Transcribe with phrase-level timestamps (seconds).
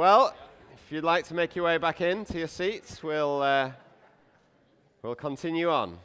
[0.00, 0.34] Well,
[0.72, 3.70] if you'd like to make your way back in to your seats, we'll, uh,
[5.04, 5.98] we'll continue on.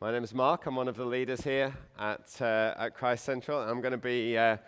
[0.00, 0.66] My name is Mark.
[0.66, 3.60] I'm one of the leaders here at, uh, at Christ Central.
[3.60, 4.58] I'm going to be uh,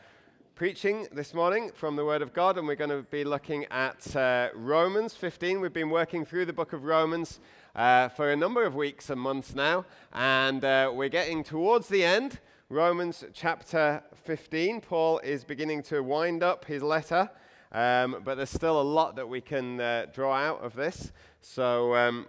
[0.56, 4.16] preaching this morning from the Word of God, and we're going to be looking at
[4.16, 5.60] uh, Romans 15.
[5.60, 7.38] We've been working through the book of Romans
[7.76, 12.04] uh, for a number of weeks and months now, and uh, we're getting towards the
[12.04, 12.40] end.
[12.70, 14.82] Romans chapter 15.
[14.82, 17.30] Paul is beginning to wind up his letter,
[17.72, 21.10] um, but there's still a lot that we can uh, draw out of this.
[21.40, 22.26] So, um,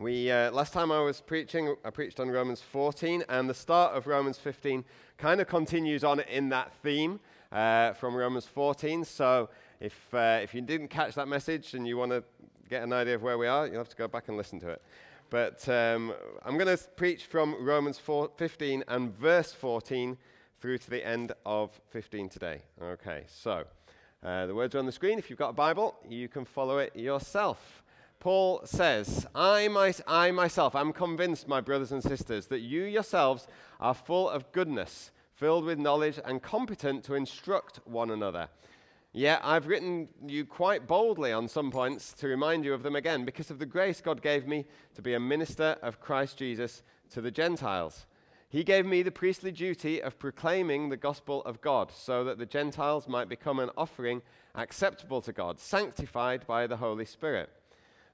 [0.00, 3.94] we, uh, last time I was preaching, I preached on Romans 14, and the start
[3.94, 4.84] of Romans 15
[5.16, 7.20] kind of continues on in that theme
[7.52, 9.04] uh, from Romans 14.
[9.04, 12.24] So, if, uh, if you didn't catch that message and you want to
[12.68, 14.70] get an idea of where we are, you'll have to go back and listen to
[14.70, 14.82] it.
[15.30, 20.16] But um, I'm going to preach from Romans 4, 15 and verse 14
[20.60, 22.62] through to the end of 15 today.
[22.80, 23.64] Okay, so
[24.22, 25.18] uh, the words are on the screen.
[25.18, 27.82] If you've got a Bible, you can follow it yourself.
[28.20, 33.48] Paul says, I, my, I myself am convinced, my brothers and sisters, that you yourselves
[33.80, 38.48] are full of goodness, filled with knowledge, and competent to instruct one another.
[39.16, 43.24] Yet I've written you quite boldly on some points to remind you of them again,
[43.24, 47.22] because of the grace God gave me to be a minister of Christ Jesus to
[47.22, 48.04] the Gentiles.
[48.50, 52.44] He gave me the priestly duty of proclaiming the gospel of God, so that the
[52.44, 54.20] Gentiles might become an offering
[54.54, 57.48] acceptable to God, sanctified by the Holy Spirit.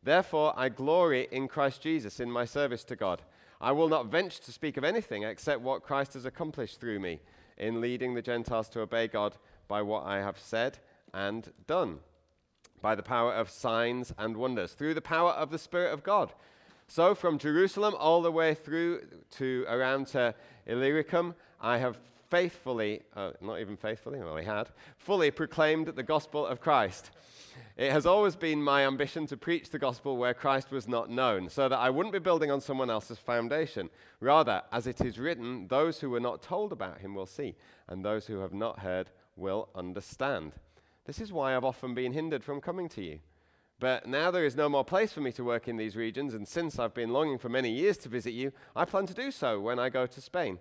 [0.04, 3.22] Therefore, I glory in Christ Jesus in my service to God.
[3.60, 7.18] I will not venture to speak of anything except what Christ has accomplished through me
[7.58, 9.36] in leading the Gentiles to obey God
[9.66, 10.78] by what I have said
[11.12, 12.00] and done
[12.80, 16.32] by the power of signs and wonders, through the power of the Spirit of God.
[16.88, 19.02] So, from Jerusalem all the way through
[19.32, 20.34] to around to
[20.66, 21.96] Illyricum, I have
[22.28, 24.68] faithfully, uh, not even faithfully, well, I had,
[24.98, 27.10] fully proclaimed the gospel of Christ.
[27.76, 31.48] It has always been my ambition to preach the gospel where Christ was not known,
[31.48, 33.90] so that I wouldn't be building on someone else's foundation.
[34.20, 37.54] Rather, as it is written, those who were not told about him will see,
[37.86, 40.52] and those who have not heard will understand.
[41.04, 43.18] This is why I've often been hindered from coming to you.
[43.80, 46.46] But now there is no more place for me to work in these regions, and
[46.46, 49.60] since I've been longing for many years to visit you, I plan to do so
[49.60, 50.58] when I go to Spain.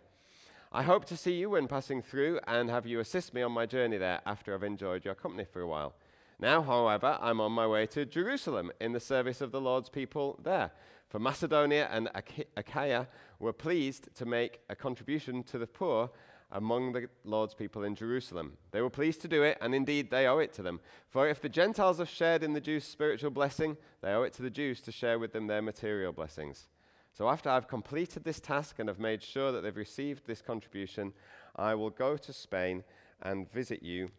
[0.72, 3.68] I hope to see you when passing through and have you assist me on my
[3.68, 5.94] journey there after I've enjoyed your company for a while.
[6.40, 10.40] Now, however, I'm on my way to Jerusalem in the service of the Lord's people
[10.41, 10.72] there.
[11.09, 12.09] For Macedonia and
[12.58, 16.09] Achaia were pleased to make a contribution to the poor
[16.51, 18.57] among the Lord's people in Jerusalem.
[18.72, 20.79] They were pleased to do it, and indeed they owe it to them.
[21.09, 24.41] For if the Gentiles have shared in the Jews' spiritual blessing, they owe it to
[24.41, 26.67] the Jews to share with them their material blessings.
[27.13, 31.13] So after I've completed this task and have made sure that they've received this contribution,
[31.56, 32.84] I will go to Spain
[33.22, 34.09] and visit you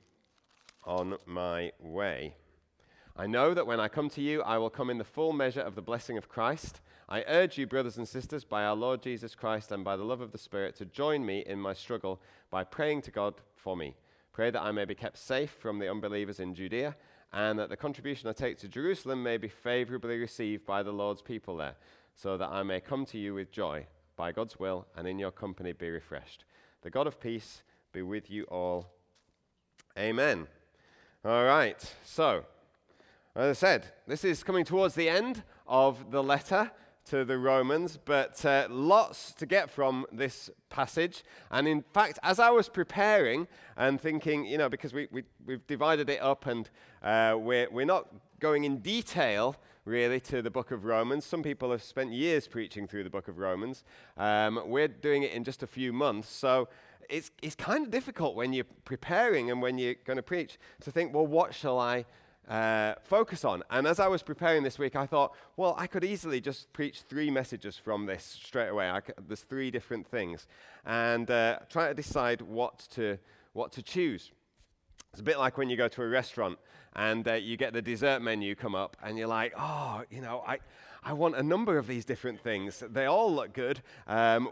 [0.85, 2.35] on my way.
[3.17, 5.61] I know that when I come to you, I will come in the full measure
[5.61, 6.81] of the blessing of Christ.
[7.09, 10.23] I urge you, brothers and sisters, by our Lord Jesus Christ and by the love
[10.23, 13.97] of the Spirit, to join me in my struggle by praying to God for me.
[14.33, 16.97] Pray that I may be kept safe from the unbelievers in Judea,
[17.35, 21.21] and that the contribution I take to Jerusalem may be favorably received by the Lord's
[21.21, 21.75] people there,
[22.15, 23.87] so that I may come to you with joy,
[24.17, 26.47] by God's will, and in your company be refreshed.
[26.81, 27.63] The God of peace
[27.93, 28.87] be with you all.
[29.99, 30.47] Amen.
[31.27, 32.47] All right, so
[33.35, 36.71] as I said, this is coming towards the end of the letter
[37.07, 41.25] to the Romans, but uh, lots to get from this passage.
[41.51, 45.67] And in fact, as I was preparing and thinking, you know, because we, we, we've
[45.67, 46.69] divided it up and
[47.03, 51.25] uh, we're, we're not going in detail really to the book of Romans.
[51.25, 53.83] Some people have spent years preaching through the book of Romans.
[54.17, 56.29] Um, we're doing it in just a few months.
[56.29, 56.69] So
[57.09, 60.93] it's, it's kind of difficult when you're preparing and when you're going to preach to
[60.93, 62.05] think, well, what shall I
[62.49, 63.63] uh, focus on.
[63.71, 67.03] And as I was preparing this week, I thought, well, I could easily just preach
[67.03, 68.93] three messages from this straight away.
[69.27, 70.47] There's three different things.
[70.85, 73.19] And uh, try to decide what to,
[73.53, 74.33] what to choose.
[75.13, 76.59] It's a bit like when you go to a restaurant
[76.97, 80.43] and uh, you get the dessert menu come up and you're like, oh, you know,
[80.47, 80.59] I,
[81.03, 82.83] I want a number of these different things.
[82.91, 83.83] They all look good.
[84.07, 84.51] Um,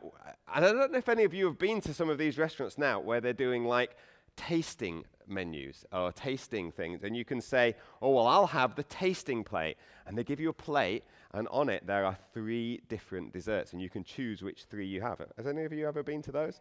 [0.53, 2.77] and I don't know if any of you have been to some of these restaurants
[2.77, 3.97] now where they're doing like
[4.37, 7.03] tasting menus or tasting things.
[7.05, 9.77] And you can say, oh, well, I'll have the tasting plate.
[10.07, 13.81] And they give you a plate, and on it there are three different desserts, and
[13.81, 15.21] you can choose which three you have.
[15.37, 16.61] Has any of you ever been to those?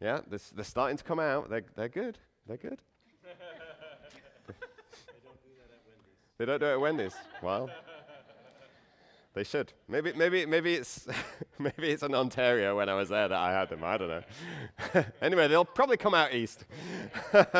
[0.00, 1.48] Yeah, they're, they're starting to come out.
[1.48, 2.18] They're, they're good.
[2.46, 2.80] They're good.
[3.22, 3.30] they
[5.24, 6.34] don't do that at Wendy's.
[6.38, 7.14] They don't do it at Wendy's.
[7.42, 7.70] Well,
[9.38, 9.72] They should.
[9.86, 11.06] Maybe, maybe, maybe it's,
[11.60, 13.84] maybe it's in Ontario when I was there that I had them.
[13.84, 15.04] I don't know.
[15.22, 16.64] anyway, they'll probably come out east.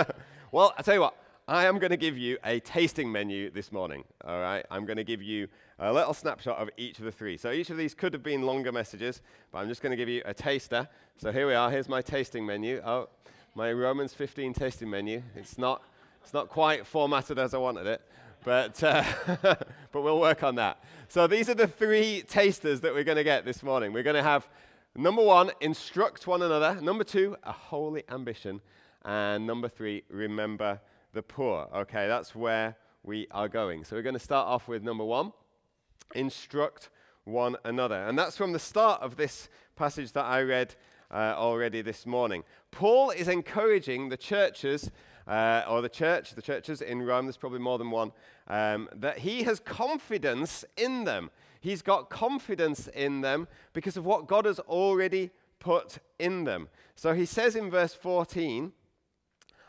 [0.51, 1.15] well, I tell you what.
[1.47, 4.05] I am going to give you a tasting menu this morning.
[4.23, 5.49] All right, I'm going to give you
[5.79, 7.39] a little snapshot of each of the three.
[7.39, 10.11] So each of these could have been longer messages, but I'm just going to give
[10.11, 10.87] you a taster.
[11.17, 11.71] So here we are.
[11.71, 12.83] Here's my tasting menu.
[12.85, 13.09] Oh,
[13.55, 15.23] my Romans 15 tasting menu.
[15.37, 15.83] It's not,
[16.23, 18.03] it's not quite formatted as I wanted it,
[18.45, 19.05] but, uh,
[19.43, 20.85] but we'll work on that.
[21.09, 23.95] So these are the three tasters that we're going to get this morning.
[23.95, 24.47] We're going to have
[24.95, 26.79] number one, instruct one another.
[26.81, 28.61] Number two, a holy ambition.
[29.05, 30.81] And number three, remember
[31.13, 31.69] the poor.
[31.75, 33.85] Okay, that's where we are going.
[33.85, 35.33] So we're going to start off with number one
[36.15, 36.91] instruct
[37.25, 38.07] one another.
[38.07, 40.75] And that's from the start of this passage that I read
[41.11, 42.45] uh, already this morning.
[42.71, 44.91] Paul is encouraging the churches,
[45.27, 48.13] uh, or the church, the churches in Rome, there's probably more than one,
[48.49, 51.31] um, that he has confidence in them.
[51.61, 56.69] He's got confidence in them because of what God has already put in them.
[56.95, 58.73] So he says in verse 14,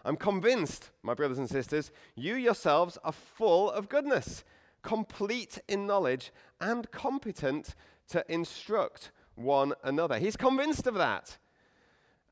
[0.06, 4.44] I'm convinced, my brothers and sisters, you yourselves are full of goodness,
[4.82, 6.32] complete in knowledge,
[6.62, 7.76] and competent
[8.10, 10.18] to instruct one another.
[10.18, 11.38] He's convinced of that.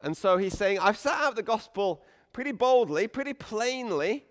[0.02, 2.04] And so he's saying, I've set out the gospel
[2.34, 4.26] pretty boldly, pretty plainly.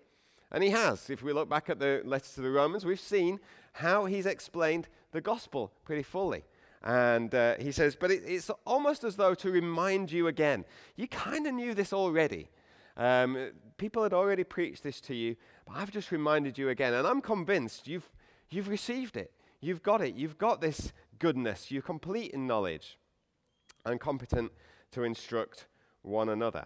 [0.51, 1.09] And he has.
[1.09, 3.39] If we look back at the letter to the Romans, we've seen
[3.73, 6.43] how he's explained the gospel pretty fully.
[6.83, 10.63] And uh, he says, but it, it's almost as though to remind you again.
[10.95, 12.49] You kind of knew this already.
[12.97, 15.35] Um, people had already preached this to you,
[15.65, 16.93] but I've just reminded you again.
[16.93, 18.09] And I'm convinced you've,
[18.49, 19.31] you've received it.
[19.61, 20.15] You've got it.
[20.15, 21.71] You've got this goodness.
[21.71, 22.97] You're complete in knowledge
[23.85, 24.51] and competent
[24.91, 25.67] to instruct
[26.01, 26.65] one another.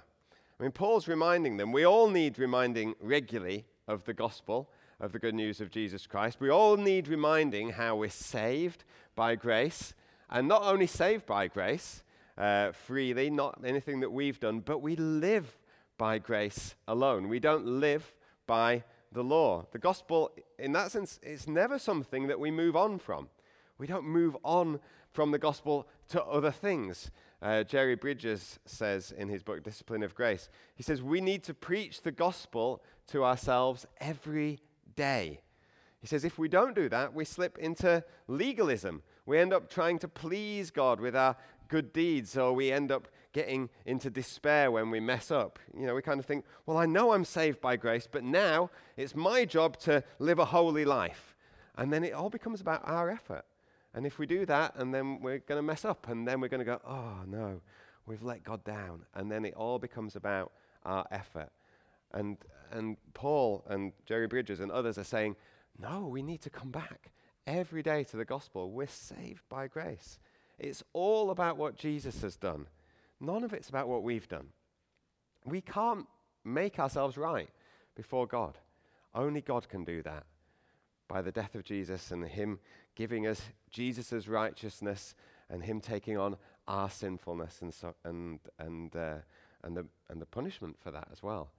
[0.60, 4.70] I mean, Paul's reminding them, we all need reminding regularly of the gospel,
[5.00, 6.40] of the good news of Jesus Christ.
[6.40, 8.84] We all need reminding how we're saved
[9.16, 9.94] by grace,
[10.30, 12.04] and not only saved by grace
[12.38, 15.58] uh, freely, not anything that we've done, but we live
[16.02, 17.30] by grace alone.
[17.30, 18.16] We don't live
[18.48, 19.68] by the law.
[19.72, 23.30] The gospel, in that sense, is never something that we move on from.
[23.78, 24.80] We don't move on
[25.12, 27.12] from the gospel to other things.
[27.40, 31.54] Uh, Jerry Bridges says in his book, Discipline of Grace, he says, We need to
[31.54, 34.60] preach the gospel to ourselves every
[34.96, 35.42] day.
[36.00, 39.04] He says, If we don't do that, we slip into legalism.
[39.28, 41.38] We end up trying to please God with our
[41.68, 45.60] good deeds, or we end up getting into despair when we mess up.
[45.78, 48.70] You know, we kind of think, well, I know I'm saved by grace, but now
[48.98, 51.36] it's my job to live a holy life.
[51.78, 53.46] And then it all becomes about our effort.
[53.94, 56.48] And if we do that, and then we're going to mess up, and then we're
[56.48, 57.62] going to go, oh, no,
[58.06, 59.06] we've let God down.
[59.14, 60.52] And then it all becomes about
[60.86, 61.50] our effort.
[62.14, 62.38] And,
[62.72, 65.36] and Paul and Jerry Bridges and others are saying,
[65.80, 67.12] no, we need to come back
[67.48, 68.72] every day to the gospel.
[68.72, 70.20] We're saved by grace.
[70.60, 72.68] It's all about what Jesus has done.
[73.22, 74.48] None of it's about what we've done.
[75.46, 76.08] We can't
[76.44, 77.50] make ourselves right
[77.96, 78.58] before God.
[79.14, 80.24] Only God can do that
[81.08, 82.60] by the death of Jesus and Him
[82.96, 85.14] giving us Jesus' righteousness
[85.50, 86.36] and Him taking on
[86.68, 89.18] our sinfulness and, so, and, and, uh,
[89.64, 91.52] and, the, and the punishment for that as well.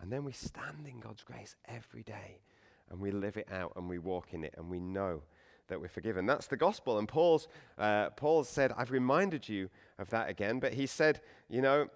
[0.00, 2.40] And then we stand in God's grace every day
[2.88, 5.22] and we live it out and we walk in it and we know
[5.70, 6.26] that we're forgiven.
[6.26, 6.98] That's the gospel.
[6.98, 10.60] And Paul's, uh, Paul said, I've reminded you of that again.
[10.60, 11.88] But he said, you know,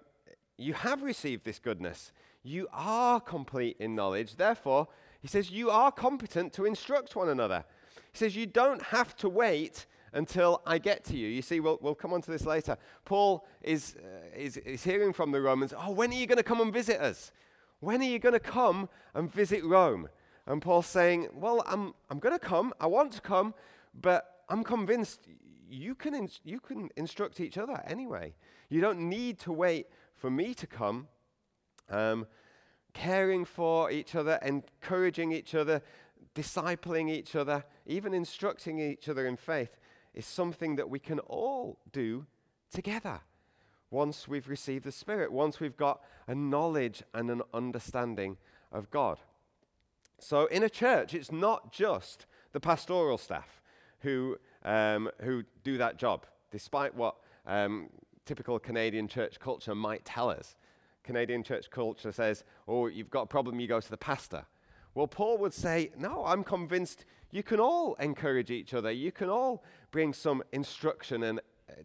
[0.57, 2.11] you have received this goodness.
[2.43, 4.35] You are complete in knowledge.
[4.35, 4.87] Therefore,
[5.21, 7.63] he says, you are competent to instruct one another.
[8.11, 11.27] He says, you don't have to wait until I get to you.
[11.27, 12.77] You see, we'll, we'll come on to this later.
[13.03, 16.43] Paul is, uh, is, is hearing from the Romans, oh, when are you going to
[16.43, 17.31] come and visit us?
[17.81, 20.07] When are you going to come and visit Rome?
[20.47, 22.73] And Paul's saying, Well, I'm, I'm going to come.
[22.79, 23.53] I want to come,
[23.99, 25.21] but I'm convinced
[25.69, 28.35] you can, in, you can instruct each other anyway.
[28.69, 31.07] You don't need to wait for me to come.
[31.89, 32.27] Um,
[32.93, 35.81] caring for each other, encouraging each other,
[36.33, 39.77] discipling each other, even instructing each other in faith
[40.13, 42.25] is something that we can all do
[42.71, 43.19] together
[43.91, 48.37] once we've received the Spirit, once we've got a knowledge and an understanding
[48.71, 49.19] of God.
[50.19, 53.61] So, in a church, it's not just the pastoral staff
[53.99, 57.89] who, um, who do that job, despite what um,
[58.25, 60.55] typical Canadian church culture might tell us.
[61.03, 64.45] Canadian church culture says, oh, you've got a problem, you go to the pastor.
[64.95, 68.91] Well, Paul would say, no, I'm convinced you can all encourage each other.
[68.91, 71.37] You can all bring some instruction uh,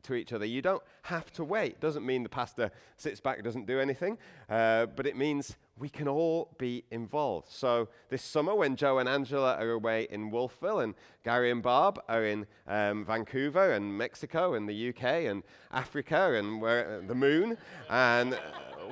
[0.05, 0.45] to each other.
[0.45, 1.81] You don't have to wait.
[1.81, 4.17] Doesn't mean the pastor sits back and doesn't do anything,
[4.49, 7.51] uh, but it means we can all be involved.
[7.51, 10.95] So this summer, when Joe and Angela are away in Wolfville, and
[11.25, 16.63] Gary and Barb are in um, Vancouver and Mexico and the UK and Africa and
[16.63, 17.57] uh, the moon,
[17.89, 18.39] and uh,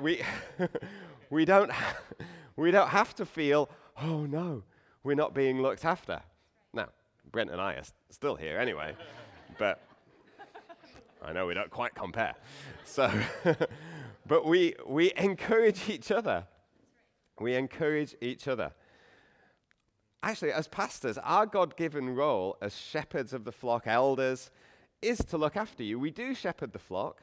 [0.01, 0.23] we
[1.31, 1.99] we don't ha-
[2.57, 3.69] we don't have to feel
[4.03, 4.63] oh no
[5.05, 6.23] we're not being looked after.
[6.73, 6.89] Now
[7.31, 8.97] Brent and I are still here anyway,
[9.59, 9.83] but
[11.23, 12.35] I know we don't quite compare.
[12.85, 13.11] So,
[14.27, 16.47] but we, we encourage each other.
[17.41, 18.73] We encourage each other.
[20.23, 24.51] Actually, as pastors, our God given role as shepherds of the flock, elders,
[25.01, 25.99] is to look after you.
[25.99, 27.23] We do shepherd the flock.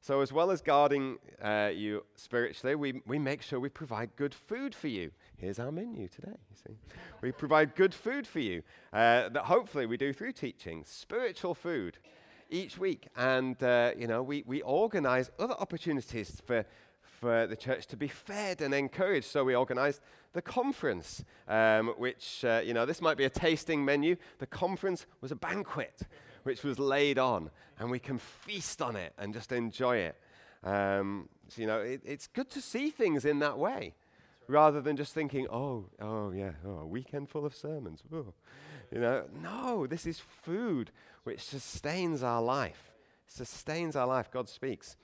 [0.00, 4.34] So, as well as guarding uh, you spiritually, we, we make sure we provide good
[4.34, 5.10] food for you.
[5.36, 6.76] Here's our menu today, you see.
[7.22, 8.62] we provide good food for you
[8.92, 11.98] uh, that hopefully we do through teaching, spiritual food
[12.50, 13.08] each week.
[13.16, 16.64] And, uh, you know, we, we organize other opportunities for,
[17.20, 19.26] for the church to be fed and encouraged.
[19.26, 20.00] So we organized
[20.32, 24.16] the conference, um, which, uh, you know, this might be a tasting menu.
[24.38, 26.02] The conference was a banquet
[26.42, 30.16] which was laid on, and we can feast on it and just enjoy it.
[30.62, 33.94] Um, so, you know, it, it's good to see things in that way
[34.48, 38.02] rather than just thinking, oh, oh, yeah, oh, a weekend full of sermons.
[38.12, 38.32] Oh.
[38.92, 40.90] You know, no, this is food
[41.24, 42.92] which sustains our life.
[43.26, 44.30] Sustains our life.
[44.30, 44.96] God speaks.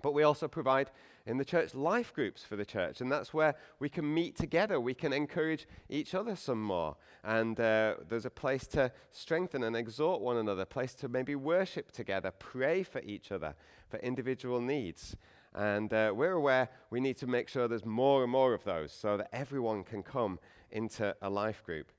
[0.00, 0.90] But we also provide
[1.26, 4.78] in the church life groups for the church, and that's where we can meet together.
[4.78, 6.96] We can encourage each other some more.
[7.22, 11.34] And uh, there's a place to strengthen and exhort one another, a place to maybe
[11.34, 13.54] worship together, pray for each other,
[13.88, 15.16] for individual needs.
[15.54, 18.92] And uh, we're aware we need to make sure there's more and more of those
[18.92, 20.38] so that everyone can come
[20.70, 21.92] into a life group.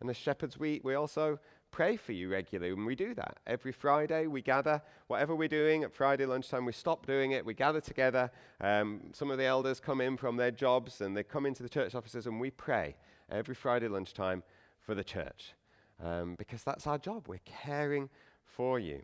[0.00, 1.38] And as shepherds, we, we also
[1.72, 3.38] pray for you regularly, and we do that.
[3.46, 7.54] Every Friday, we gather, whatever we're doing at Friday lunchtime, we stop doing it, we
[7.54, 8.30] gather together.
[8.60, 11.68] Um, some of the elders come in from their jobs and they come into the
[11.68, 12.94] church offices, and we pray
[13.30, 14.44] every Friday lunchtime
[14.80, 15.54] for the church
[16.02, 17.26] um, because that's our job.
[17.26, 18.10] We're caring
[18.44, 19.02] for you.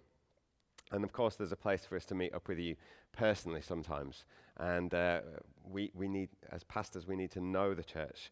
[0.93, 2.77] And of course, there's a place for us to meet up with you
[3.13, 4.25] personally sometimes.
[4.59, 5.21] And uh,
[5.65, 8.31] we, we need, as pastors, we need to know the church,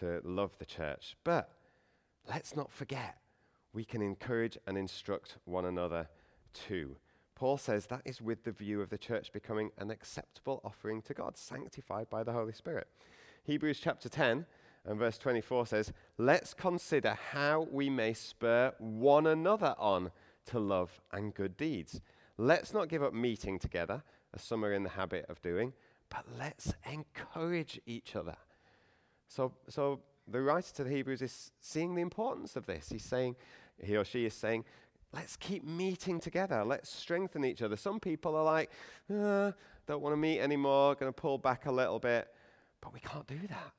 [0.00, 1.16] to love the church.
[1.24, 1.50] But
[2.28, 3.16] let's not forget,
[3.74, 6.08] we can encourage and instruct one another
[6.54, 6.96] too.
[7.34, 11.14] Paul says that is with the view of the church becoming an acceptable offering to
[11.14, 12.86] God, sanctified by the Holy Spirit.
[13.42, 14.46] Hebrews chapter 10
[14.86, 20.12] and verse 24 says, Let's consider how we may spur one another on
[20.46, 22.00] to love and good deeds.
[22.38, 24.02] Let's not give up meeting together,
[24.32, 25.72] as some are in the habit of doing,
[26.08, 28.36] but let's encourage each other.
[29.26, 32.88] So, so the writer to the Hebrews is seeing the importance of this.
[32.90, 33.36] He's saying,
[33.82, 34.64] he or she is saying,
[35.12, 36.64] let's keep meeting together.
[36.64, 37.76] Let's strengthen each other.
[37.76, 38.70] Some people are like,
[39.12, 39.52] uh,
[39.86, 42.28] don't want to meet anymore, going to pull back a little bit.
[42.80, 43.72] But we can't do that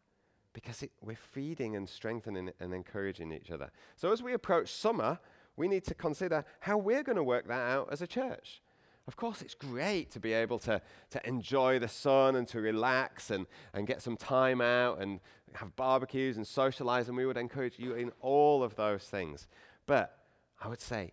[0.54, 3.70] because it, we're feeding and strengthening and encouraging each other.
[3.96, 5.20] So as we approach summer,
[5.58, 8.62] we need to consider how we're going to work that out as a church.
[9.08, 13.30] Of course, it's great to be able to, to enjoy the sun and to relax
[13.30, 15.20] and, and get some time out and
[15.54, 19.48] have barbecues and socialize, and we would encourage you in all of those things.
[19.86, 20.18] But
[20.62, 21.12] I would say,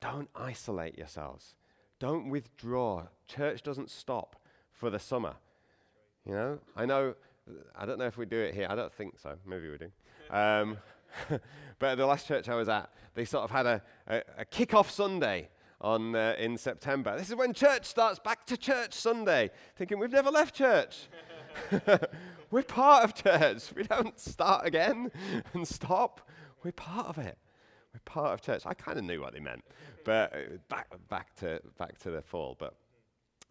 [0.00, 1.54] don't isolate yourselves.
[1.98, 3.06] Don't withdraw.
[3.26, 4.36] Church doesn't stop
[4.72, 5.34] for the summer.
[6.26, 7.14] You know, I know,
[7.76, 8.66] I don't know if we do it here.
[8.68, 9.36] I don't think so.
[9.46, 9.90] Maybe we do.
[10.30, 10.78] Um,
[11.78, 14.44] but at the last church I was at, they sort of had a, a, a
[14.44, 15.48] kick-off Sunday
[15.80, 17.16] on, uh, in September.
[17.18, 19.50] This is when church starts, back to church Sunday.
[19.76, 21.08] Thinking, we've never left church.
[22.50, 23.74] We're part of church.
[23.74, 25.10] We don't start again
[25.52, 26.28] and stop.
[26.62, 27.36] We're part of it.
[27.94, 28.62] We're part of church.
[28.64, 29.64] I kind of knew what they meant,
[30.04, 32.56] but uh, back, back, to, back to the fall.
[32.58, 32.74] But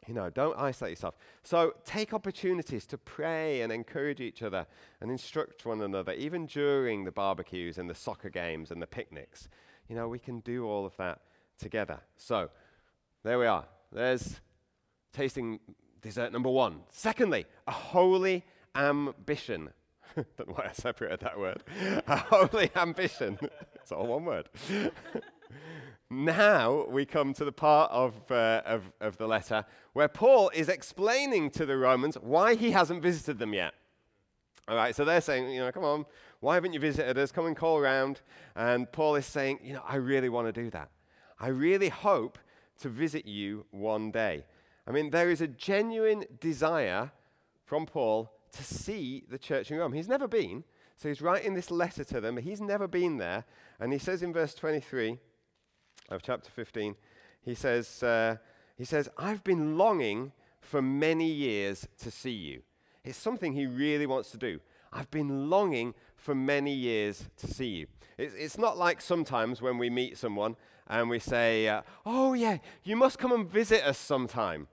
[0.07, 1.15] you know, don't isolate yourself.
[1.43, 4.65] So take opportunities to pray and encourage each other
[4.99, 9.47] and instruct one another, even during the barbecues and the soccer games and the picnics.
[9.87, 11.19] You know, we can do all of that
[11.59, 11.99] together.
[12.17, 12.49] So
[13.23, 13.65] there we are.
[13.91, 14.41] There's
[15.13, 15.59] tasting
[16.01, 16.79] dessert number one.
[16.89, 18.43] Secondly, a holy
[18.75, 19.69] ambition.
[20.37, 21.63] Don't know why I separated that word.
[22.07, 23.37] holy ambition.
[23.75, 24.49] it's all one word.
[26.09, 30.69] now we come to the part of, uh, of, of the letter where Paul is
[30.69, 33.73] explaining to the Romans why he hasn't visited them yet.
[34.67, 36.05] All right, so they're saying, you know, come on,
[36.39, 37.31] why haven't you visited us?
[37.31, 38.21] Come and call around.
[38.55, 40.89] And Paul is saying, you know, I really want to do that.
[41.39, 42.37] I really hope
[42.79, 44.45] to visit you one day.
[44.87, 47.11] I mean, there is a genuine desire
[47.65, 49.93] from Paul to see the church in Rome.
[49.93, 50.63] He's never been,
[50.97, 52.35] so he's writing this letter to them.
[52.35, 53.45] But he's never been there.
[53.79, 55.17] And he says in verse 23
[56.09, 56.95] of chapter 15,
[57.43, 58.37] he says, uh,
[58.77, 62.61] he says, I've been longing for many years to see you.
[63.03, 64.59] It's something he really wants to do.
[64.93, 67.87] I've been longing for many years to see you.
[68.17, 70.55] It's, it's not like sometimes when we meet someone
[70.87, 74.67] and we say, uh, Oh, yeah, you must come and visit us sometime.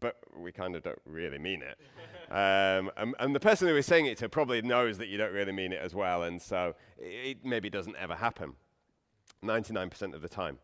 [0.00, 1.78] But we kind of don't really mean it.
[2.30, 5.32] um, and, and, the person who is saying it to probably knows that you don't
[5.32, 8.54] really mean it as well, and so it, it maybe doesn't ever happen
[9.44, 10.58] 99% of the time.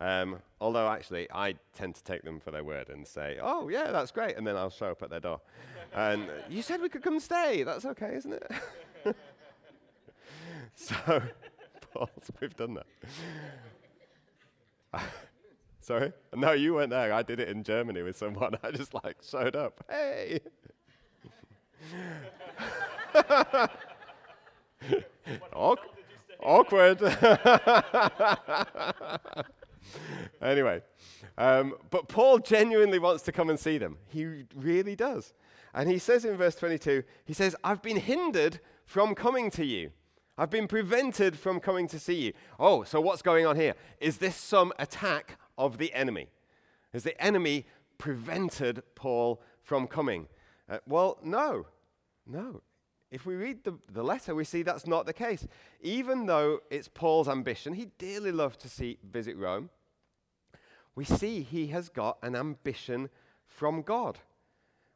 [0.00, 3.90] Um, although, actually, I tend to take them for their word and say, oh, yeah,
[3.90, 4.36] that's great.
[4.36, 5.40] And then I'll show up at their door.
[5.92, 7.64] and you said we could come stay.
[7.64, 8.52] That's okay, isn't it?
[10.76, 10.94] so,
[11.92, 12.10] Paul,
[12.40, 12.78] we've done
[14.92, 15.02] that.
[15.80, 16.12] Sorry?
[16.34, 17.12] No, you weren't there.
[17.12, 18.56] I did it in Germany with someone.
[18.62, 19.84] I just like showed up.
[19.88, 20.40] Hey!
[26.40, 27.02] Awkward.
[30.42, 30.82] anyway,
[31.36, 33.98] um, but Paul genuinely wants to come and see them.
[34.08, 35.34] He really does.
[35.74, 39.90] And he says in verse 22, he says, I've been hindered from coming to you.
[40.36, 42.32] I've been prevented from coming to see you.
[42.60, 43.74] Oh, so what's going on here?
[44.00, 46.28] Is this some attack of the enemy?
[46.92, 47.66] Has the enemy
[47.98, 50.28] prevented Paul from coming?
[50.68, 51.66] Uh, well, no.
[52.26, 52.62] No.
[53.10, 55.46] If we read the, the letter, we see that's not the case.
[55.80, 59.70] Even though it's Paul's ambition, he dearly loved to see, visit Rome
[60.98, 63.08] we see he has got an ambition
[63.46, 64.18] from God.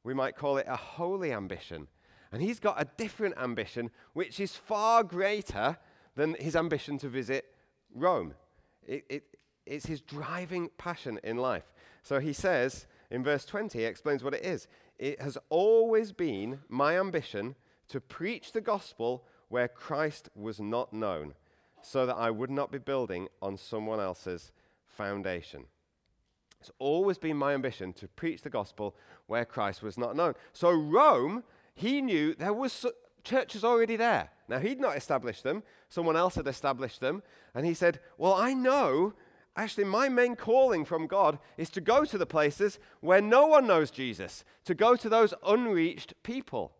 [0.02, 1.86] We might call it a holy ambition.
[2.32, 5.78] And he's got a different ambition, which is far greater
[6.16, 7.54] than his ambition to visit
[7.94, 8.34] Rome.
[8.84, 11.72] It, it, it's his driving passion in life.
[12.02, 14.66] So he says in verse 20, he explains what it is.
[15.02, 17.56] It has always been my ambition
[17.88, 21.34] to preach the gospel where Christ was not known,
[21.82, 24.52] so that I would not be building on someone else's
[24.86, 25.64] foundation.
[26.60, 28.94] It's always been my ambition to preach the gospel
[29.26, 30.34] where Christ was not known.
[30.52, 31.42] So Rome,
[31.74, 32.86] he knew there was
[33.24, 34.30] churches already there.
[34.46, 37.24] Now he'd not established them, someone else had established them,
[37.56, 39.14] and he said, "Well, I know
[39.56, 43.66] actually my main calling from God is to go to the places where no one
[43.66, 46.72] knows Jesus, to go to those unreached people."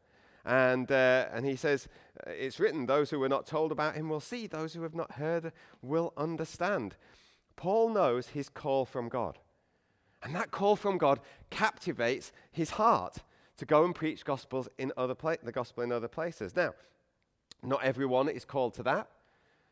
[0.45, 1.88] And, uh, and he says,
[2.26, 5.12] It's written, those who were not told about him will see, those who have not
[5.12, 6.96] heard will understand.
[7.57, 9.38] Paul knows his call from God.
[10.23, 11.20] And that call from God
[11.51, 13.18] captivates his heart
[13.57, 16.55] to go and preach gospels in other pla- the gospel in other places.
[16.55, 16.75] Now,
[17.62, 19.09] not everyone is called to that.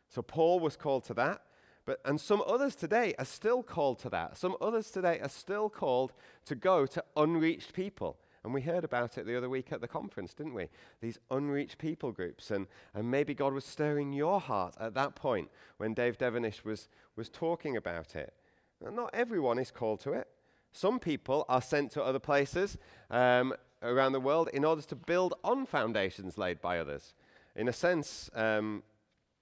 [0.09, 1.42] So Paul was called to that.
[1.90, 4.37] But, and some others today are still called to that.
[4.37, 6.12] Some others today are still called
[6.44, 8.16] to go to unreached people.
[8.44, 10.68] And we heard about it the other week at the conference, didn't we?
[11.00, 12.53] These unreached people groups.
[12.53, 16.88] And, and maybe God was stirring your heart at that point when Dave Devenish was,
[17.16, 18.35] was talking about it.
[18.81, 20.29] not everyone is called to it.
[20.70, 22.79] Some people are sent to other places
[23.11, 27.14] um, around the world in order to build on foundations laid by others.
[27.57, 28.85] In a sense, um,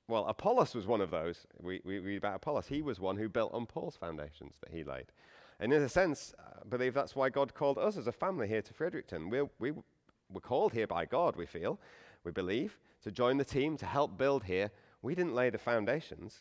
[0.09, 1.47] well, Apollos was one of those.
[1.61, 2.67] We, we read about Apollos.
[2.67, 5.07] He was one who built on Paul's foundations that he laid.
[5.61, 8.63] And in a sense, I believe that's why God called us as a family here
[8.63, 9.29] to Fredericton.
[9.29, 9.73] We're, we
[10.33, 11.79] were called here by God, we feel,
[12.25, 14.71] we believe, to join the team, to help build here.
[15.03, 16.41] We didn't lay the foundations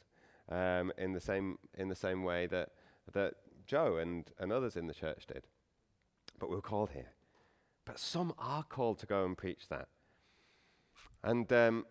[0.50, 2.70] um, in, the same, in the same way that,
[3.12, 3.34] that
[3.66, 5.46] Joe and, and others in the church did.
[6.40, 7.12] But we were called here.
[7.86, 9.88] But some are called to go and preach that.
[11.24, 11.86] And um,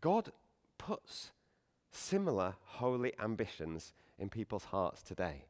[0.00, 0.32] God
[0.76, 1.32] puts
[1.90, 5.44] similar holy ambitions in people's hearts today.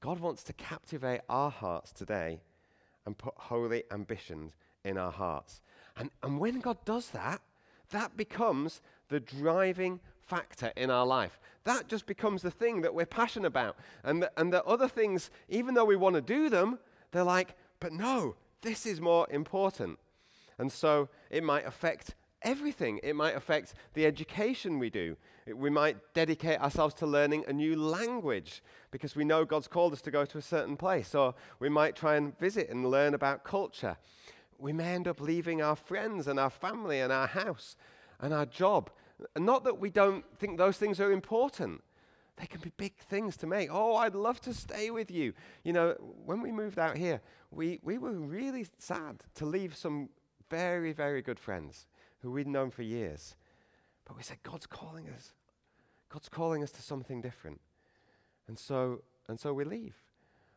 [0.00, 2.40] God wants to captivate our hearts today
[3.04, 4.52] and put holy ambitions
[4.84, 5.60] in our hearts.
[5.96, 7.40] And, and when God does that,
[7.90, 11.38] that becomes the driving factor in our life.
[11.64, 13.76] That just becomes the thing that we're passionate about.
[14.04, 16.78] And the, and the other things, even though we want to do them,
[17.12, 19.98] they're like, but no, this is more important.
[20.58, 22.14] And so it might affect
[22.46, 23.00] everything.
[23.02, 25.16] It might affect the education we do.
[25.44, 29.92] It, we might dedicate ourselves to learning a new language because we know God's called
[29.92, 31.14] us to go to a certain place.
[31.14, 33.98] Or we might try and visit and learn about culture.
[34.58, 37.76] We may end up leaving our friends and our family and our house
[38.18, 38.90] and our job
[39.36, 41.82] not that we don't think those things are important.
[42.36, 43.70] They can be big things to make.
[43.72, 45.32] Oh, I'd love to stay with you.
[45.64, 45.92] You know,
[46.24, 50.10] when we moved out here, we, we were really sad to leave some
[50.50, 51.86] very, very good friends
[52.26, 53.36] who we'd known for years.
[54.04, 55.30] But we said, God's calling us.
[56.12, 57.60] God's calling us to something different.
[58.48, 59.94] And so, and so we leave.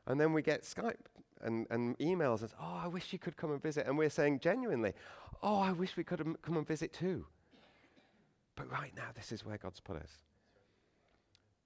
[0.08, 1.06] And then we get Skype
[1.44, 3.86] and, and emails and, oh, I wish you could come and visit.
[3.86, 4.94] And we're saying genuinely,
[5.44, 7.28] oh, I wish we could come and visit too.
[8.56, 10.12] But right now, this is where God's put us.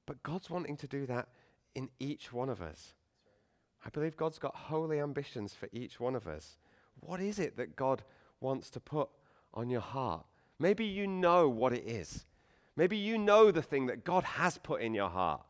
[0.05, 1.29] But God's wanting to do that
[1.75, 2.93] in each one of us.
[3.85, 6.57] I believe God's got holy ambitions for each one of us.
[6.99, 8.03] What is it that God
[8.41, 9.07] wants to put
[9.53, 10.25] on your heart?
[10.59, 12.25] Maybe you know what it is.
[12.75, 15.41] Maybe you know the thing that God has put in your heart.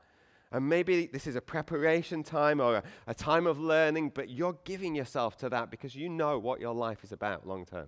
[0.51, 4.57] And maybe this is a preparation time or a, a, time of learning, but you're
[4.65, 7.87] giving yourself to that because you know what your life is about long term.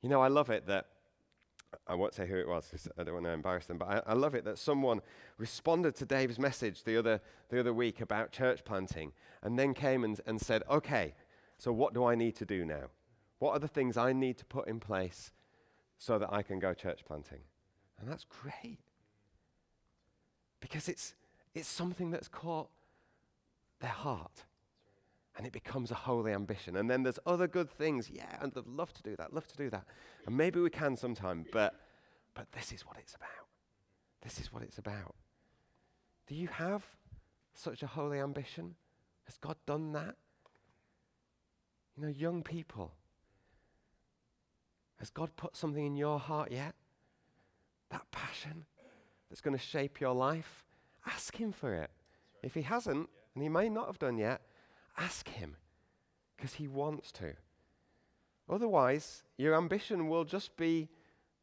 [0.00, 0.86] You know, I love it that,
[1.86, 4.02] I won't say who it was because I don't want to embarrass them, but I,
[4.06, 5.02] I, love it that someone
[5.36, 10.04] responded to Dave's message the other, the other week about church planting and then came
[10.04, 11.14] and, and said, okay,
[11.58, 12.84] so what do I need to do now?
[13.40, 15.32] What are the things I need to put in place
[15.98, 17.40] so that I can go church planting?
[17.98, 18.78] And that's great.
[20.60, 21.14] Because it's,
[21.54, 22.68] it's something that's caught
[23.80, 24.44] their heart.
[25.36, 26.76] And it becomes a holy ambition.
[26.76, 28.10] And then there's other good things.
[28.10, 29.84] Yeah, and I'd love to do that, love to do that.
[30.26, 31.74] And maybe we can sometime, but,
[32.34, 33.46] but this is what it's about.
[34.22, 35.14] This is what it's about.
[36.26, 36.84] Do you have
[37.54, 38.74] such a holy ambition?
[39.24, 40.16] Has God done that?
[41.96, 42.92] You know, young people,
[45.00, 46.74] has God put something in your heart yet?
[47.90, 48.66] That passion
[49.28, 50.64] that's going to shape your life?
[51.06, 51.90] Ask Him for it.
[52.42, 54.42] If He hasn't, and He may not have done yet,
[54.96, 55.56] ask Him
[56.36, 57.32] because He wants to.
[58.48, 60.88] Otherwise, your ambition will just be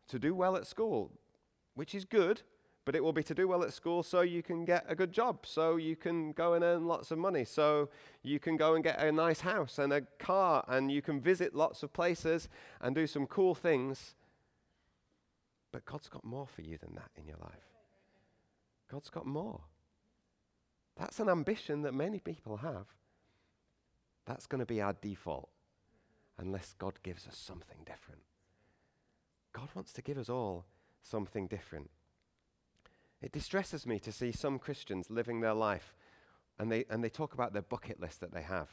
[0.07, 1.11] to do well at school,
[1.73, 2.43] which is good,
[2.87, 5.11] but it will be to do well at school so you can get a good
[5.11, 7.89] job, so you can go and earn lots of money, so
[8.23, 11.53] you can go and get a nice house and a car, and you can visit
[11.53, 12.47] lots of places
[12.79, 14.15] and do some cool things.
[15.73, 17.67] But God's got more for you than that in your life.
[18.89, 19.59] God's got more.
[20.95, 22.85] That's an ambition that many people have.
[24.25, 25.49] That's going to be our default
[26.37, 28.21] unless God gives us something different.
[29.51, 30.63] God wants to give us all
[31.03, 31.89] something different.
[33.21, 35.95] It distresses me to see some Christians living their life
[36.59, 38.69] and they, and they talk about their bucket list that they have,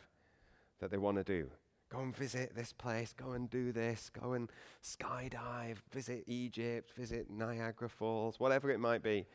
[0.81, 1.51] that they want to do.
[1.91, 4.51] Go and visit this place, go and do this, go and
[4.83, 9.27] skydive, visit Egypt, visit Niagara Falls, whatever it might be.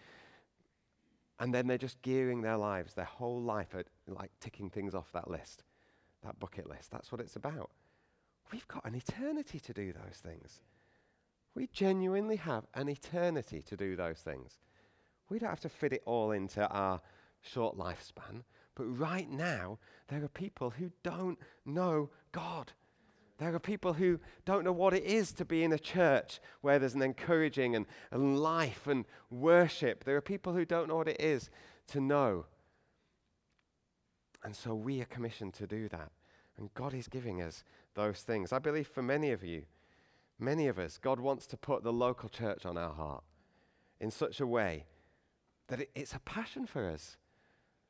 [1.39, 5.11] And then they're just gearing their lives, their whole life at like ticking things off
[5.13, 5.63] that list,
[6.23, 6.91] that bucket list.
[6.91, 7.69] That's what it's about.
[8.51, 10.61] We've got an eternity to do those things.
[11.55, 14.57] We genuinely have an eternity to do those things.
[15.29, 17.01] We don't have to fit it all into our
[17.41, 18.43] short lifespan.
[18.75, 22.71] But right now, there are people who don't know God.
[23.37, 26.77] There are people who don't know what it is to be in a church where
[26.77, 30.03] there's an encouraging and, and life and worship.
[30.03, 31.49] There are people who don't know what it is
[31.87, 32.45] to know.
[34.43, 36.11] And so we are commissioned to do that.
[36.57, 37.63] And God is giving us
[37.95, 38.51] those things.
[38.51, 39.63] I believe for many of you,
[40.37, 43.23] many of us, God wants to put the local church on our heart
[44.01, 44.85] in such a way
[45.69, 47.17] that it, it's a passion for us.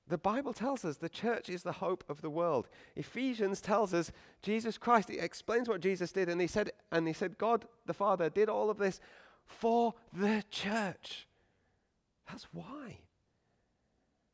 [0.08, 2.68] The Bible tells us the church is the hope of the world.
[2.96, 4.12] Ephesians tells us
[4.42, 7.94] Jesus Christ, he explains what Jesus did, and he said, and he said, God the
[7.94, 9.00] Father did all of this
[9.46, 11.28] for the church.
[12.28, 13.00] That's why.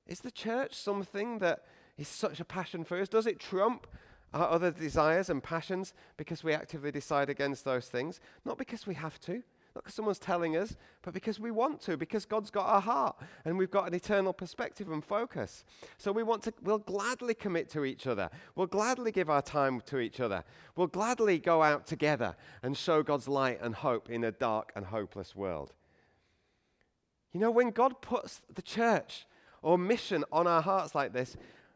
[0.07, 1.63] Is the church something that
[1.97, 3.09] is such a passion for us?
[3.09, 3.87] Does it trump
[4.33, 8.19] our other desires and passions because we actively decide against those things?
[8.45, 9.43] Not because we have to,
[9.75, 13.17] not because someone's telling us, but because we want to, because God's got our heart
[13.43, 15.65] and we've got an eternal perspective and focus.
[15.97, 18.29] So we want to, we'll gladly commit to each other.
[18.55, 20.45] We'll gladly give our time to each other.
[20.77, 24.85] We'll gladly go out together and show God's light and hope in a dark and
[24.85, 25.73] hopeless world.
[27.33, 29.27] You know, when God puts the church
[29.61, 31.35] or mission on our hearts like this,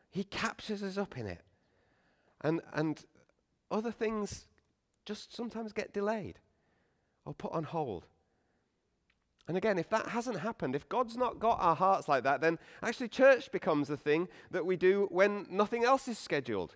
[0.09, 1.41] He captures us up in it.
[2.39, 3.03] And, and
[3.69, 4.45] other things
[5.03, 6.39] just sometimes get delayed
[7.29, 8.07] or put on hold.
[9.47, 12.57] And again, if that hasn't happened, if God's not got our hearts like that, then
[12.81, 16.75] actually church becomes the thing that we do when nothing else is scheduled.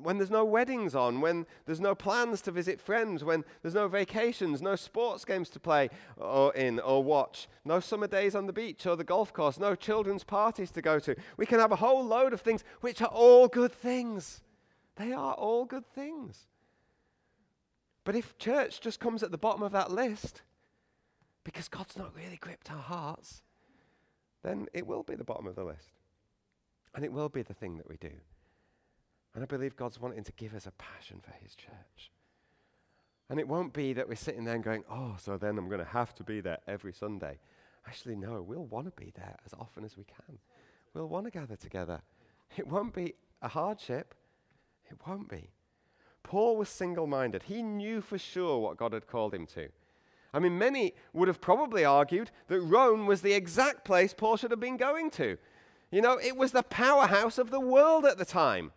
[0.00, 3.88] When there's no weddings on, when there's no plans to visit friends, when there's no
[3.88, 8.52] vacations, no sports games to play or in or watch, no summer days on the
[8.52, 11.14] beach or the golf course, no children's parties to go to.
[11.36, 14.40] We can have a whole load of things which are all good things.
[14.96, 16.46] They are all good things.
[18.04, 20.42] But if church just comes at the bottom of that list,
[21.42, 23.42] because God's not really gripped our hearts,
[24.42, 25.98] then it will be the bottom of the list.
[26.94, 28.12] And it will be the thing that we do.
[29.34, 32.12] And I believe God's wanting to give us a passion for His church.
[33.30, 35.80] And it won't be that we're sitting there and going, oh, so then I'm going
[35.80, 37.38] to have to be there every Sunday.
[37.86, 40.38] Actually, no, we'll want to be there as often as we can.
[40.92, 42.02] We'll want to gather together.
[42.56, 44.14] It won't be a hardship.
[44.90, 45.50] It won't be.
[46.24, 47.44] Paul was single minded.
[47.44, 49.68] He knew for sure what God had called him to.
[50.32, 54.50] I mean, many would have probably argued that Rome was the exact place Paul should
[54.50, 55.38] have been going to.
[55.92, 58.72] You know, it was the powerhouse of the world at the time.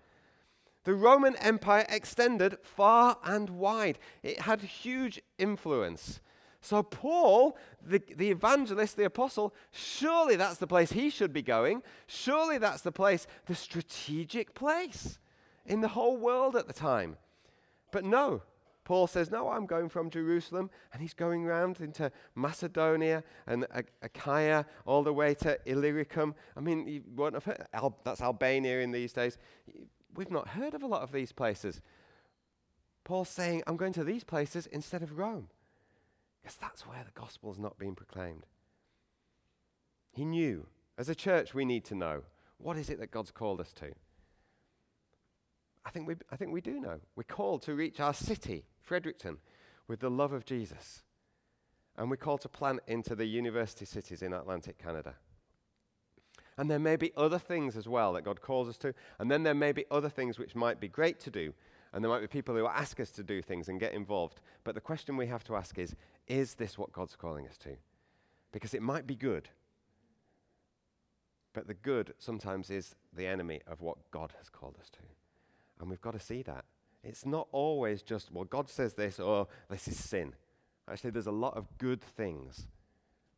[0.84, 6.22] The Roman Empire extended far and wide, it had huge influence.
[6.62, 11.82] So, Paul, the, the evangelist, the apostle, surely that's the place he should be going.
[12.08, 15.18] Surely that's the place, the strategic place
[15.66, 17.18] in the whole world at the time.
[17.92, 18.42] But no,
[18.88, 20.70] Paul says, No, I'm going from Jerusalem.
[20.94, 23.68] And he's going round into Macedonia and
[24.02, 26.36] Achaia, all the way to Illyricum.
[26.56, 29.38] I mean, you won't have heard, Al- that's Albania in these days.
[30.16, 31.82] We've not heard of a lot of these places.
[33.04, 35.50] Paul's saying, I'm going to these places instead of Rome.
[36.42, 38.46] Because that's where the gospel's not being proclaimed.
[40.14, 40.66] He knew.
[40.98, 42.24] As a church, we need to know
[42.58, 43.92] what is it that God's called us to?
[45.88, 47.00] I think we, I think we do know.
[47.16, 49.38] We're called to reach our city, Fredericton,
[49.88, 51.02] with the love of Jesus.
[51.96, 55.16] And we're called to plant into the university cities in Atlantic Canada.
[56.58, 58.94] And there may be other things as well that God calls us to.
[59.18, 61.54] And then there may be other things which might be great to do.
[61.94, 64.42] And there might be people who ask us to do things and get involved.
[64.66, 65.96] But the question we have to ask is
[66.28, 67.78] is this what God's calling us to?
[68.52, 69.48] Because it might be good.
[71.54, 75.00] But the good sometimes is the enemy of what God has called us to.
[75.80, 76.66] And we've got to see that.
[77.04, 80.34] It's not always just, well, God says this or this is sin.
[80.90, 82.68] Actually, there's a lot of good things,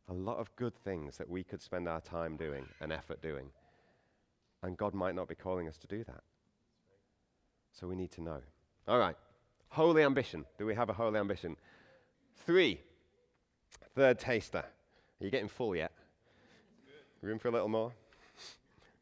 [0.08, 3.50] a lot of good things that we could spend our time doing and effort doing.
[4.62, 6.22] And God might not be calling us to do that.
[7.72, 8.40] So we need to know.
[8.88, 9.16] All right.
[9.68, 10.44] Holy ambition.
[10.58, 11.56] Do we have a holy ambition?
[12.44, 12.80] Three.
[13.94, 14.58] Third taster.
[15.20, 15.92] Are you getting full yet?
[17.22, 17.92] Room for a little more?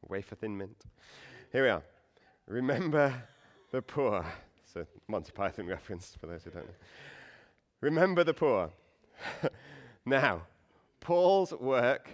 [0.09, 0.85] Wafer thin mint.
[1.53, 1.83] Here we are.
[2.49, 3.13] Remember
[3.71, 4.25] the poor.
[4.65, 6.75] It's a Monty Python reference for those who don't know.
[7.83, 8.71] Remember the poor.
[10.07, 10.43] now,
[11.01, 12.09] Paul's work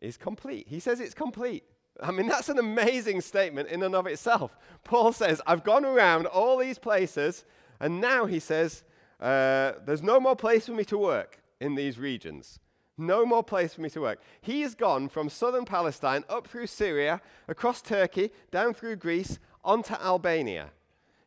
[0.00, 0.66] is complete.
[0.68, 1.62] He says it's complete.
[2.02, 4.56] I mean, that's an amazing statement in and of itself.
[4.82, 7.44] Paul says, I've gone around all these places,
[7.78, 8.82] and now he says,
[9.20, 12.58] uh, there's no more place for me to work in these regions.
[12.96, 14.20] No more place for me to work.
[14.40, 19.94] He has gone from southern Palestine up through Syria, across Turkey, down through Greece, onto
[19.94, 20.70] Albania.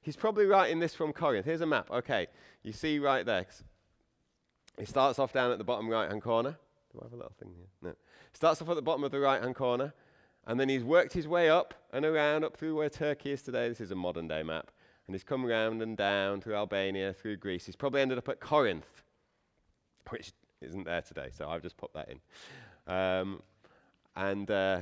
[0.02, 1.46] He's probably writing this from Corinth.
[1.46, 1.90] Here's a map.
[1.90, 2.28] Okay,
[2.62, 3.46] you see right there.
[4.78, 6.58] He starts off down at the bottom right hand corner.
[6.92, 7.68] Do I have a little thing here?
[7.82, 7.96] No.
[8.34, 9.94] Starts off at the bottom of the right hand corner,
[10.46, 13.70] and then he's worked his way up and around up through where Turkey is today.
[13.70, 14.72] This is a modern day map.
[15.08, 17.66] And he's come round and down through Albania, through Greece.
[17.66, 19.04] He's probably ended up at Corinth,
[20.10, 22.94] which isn't there today, so I've just put that in.
[22.94, 23.42] Um,
[24.16, 24.82] and uh,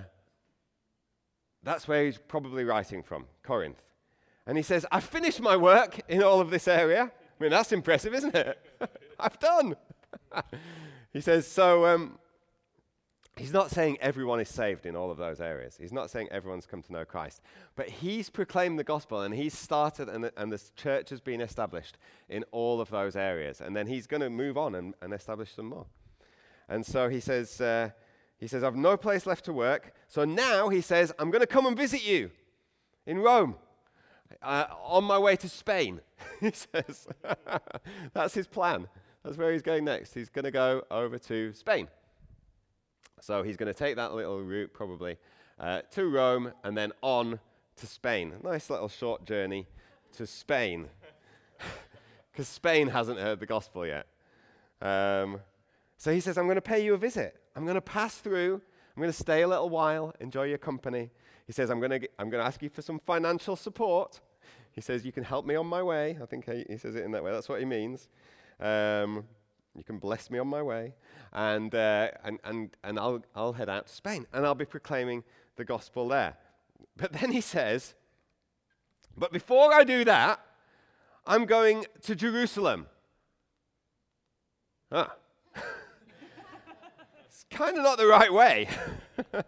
[1.64, 3.82] that's where he's probably writing from, Corinth.
[4.48, 7.04] And he says, I've finished my work in all of this area.
[7.04, 8.60] I mean, that's impressive, isn't it?
[9.20, 9.76] I've done.
[11.14, 12.20] he says, so um,
[13.38, 15.78] He's not saying everyone is saved in all of those areas.
[15.80, 17.42] He's not saying everyone's come to know Christ.
[17.76, 21.98] But he's proclaimed the gospel and he's started, and, and the church has been established
[22.28, 23.62] in all of those areas.
[23.62, 25.86] And then he's going to move on and, and, establish some more.
[26.68, 27.92] And so he says, uh,
[28.42, 29.94] he says, I've no place left to work.
[30.08, 32.32] So now he says, I'm going to come and visit you
[33.06, 33.56] in Rome
[34.42, 36.02] uh, on my way to Spain.
[36.40, 37.08] he says,
[38.14, 38.88] that's his plan.
[39.24, 40.16] That's where he's going next.
[40.16, 41.88] He's going to go over to Spain.
[43.20, 45.18] So he's going to take that little route probably
[45.60, 47.40] uh, to Rome and then on
[47.76, 48.34] to Spain.
[48.44, 49.68] Nice little short journey
[50.18, 50.90] to Spain.
[52.32, 54.08] Because Spain hasn't heard the gospel yet.
[54.82, 55.42] Um,
[56.02, 57.36] so he says, I'm going to pay you a visit.
[57.56, 58.56] I'm going to pass through.
[58.56, 61.12] I'm going to stay a little while, enjoy your company.
[61.46, 64.20] He says, I'm going to, I'm going to ask you for some financial support.
[64.72, 66.18] He says, You can help me on my way.
[66.20, 67.32] I think he, he says it in that way.
[67.32, 68.10] That's what he means.
[68.60, 69.26] Um,
[69.78, 70.96] you can bless me on my way,
[71.34, 75.24] and, uh, and, and, and I'll, I'll head out to Spain, and I'll be proclaiming
[75.56, 76.36] the gospel there.
[76.98, 77.94] But then he says,
[79.16, 80.40] But before I do that,
[81.28, 82.88] I'm going to Jerusalem.
[84.92, 85.14] Ah.
[87.52, 88.68] Kind of not the right way.
[89.34, 89.44] I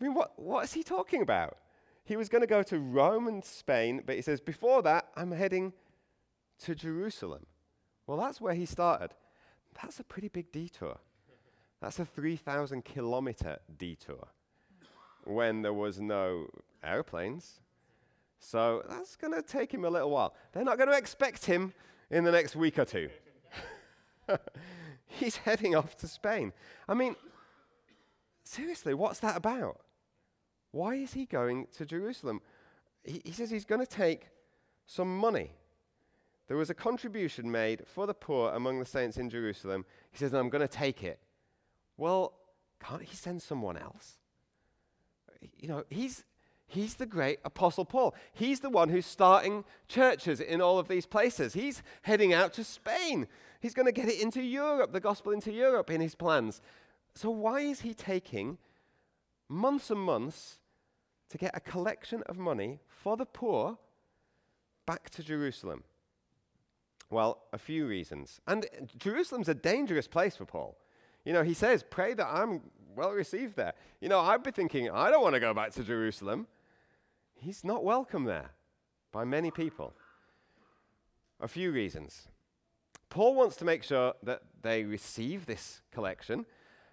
[0.00, 1.56] mean, what, what is he talking about?
[2.04, 5.32] He was going to go to Rome and Spain, but he says, Before that, I'm
[5.32, 5.72] heading
[6.60, 7.46] to Jerusalem.
[8.06, 9.10] Well, that's where he started.
[9.80, 10.98] That's a pretty big detour.
[11.80, 14.28] That's a 3,000 kilometer detour
[15.24, 16.48] when there was no
[16.82, 17.60] airplanes.
[18.38, 20.34] So that's going to take him a little while.
[20.52, 21.72] They're not going to expect him
[22.10, 23.08] in the next week or two.
[25.18, 26.52] He's heading off to Spain.
[26.88, 27.16] I mean,
[28.44, 29.80] seriously, what's that about?
[30.70, 32.40] Why is he going to Jerusalem?
[33.04, 34.28] He, he says he's going to take
[34.86, 35.52] some money.
[36.48, 39.84] there was a contribution made for the poor among the saints in Jerusalem.
[40.10, 41.20] He says, I'm going to take it.
[41.96, 42.34] Well,
[42.80, 44.18] can't he send someone else?
[45.56, 46.24] You know, he's,
[46.66, 48.14] he's the great Apostle Paul.
[48.32, 51.54] He's the one who's starting churches in all of these places.
[51.54, 53.26] He's heading out to Spain.
[53.64, 56.60] He's going to get it into Europe, the gospel into Europe in his plans.
[57.14, 58.58] So, why is he taking
[59.48, 60.58] months and months
[61.30, 63.78] to get a collection of money for the poor
[64.84, 65.82] back to Jerusalem?
[67.08, 68.38] Well, a few reasons.
[68.46, 68.66] And
[68.98, 70.76] Jerusalem's a dangerous place for Paul.
[71.24, 72.60] You know, he says, Pray that I'm
[72.94, 73.72] well received there.
[74.02, 76.48] You know, I'd be thinking, I don't want to go back to Jerusalem.
[77.34, 78.50] He's not welcome there
[79.10, 79.94] by many people.
[81.40, 82.28] A few reasons.
[83.14, 86.46] Paul wants to make sure that they receive this collection.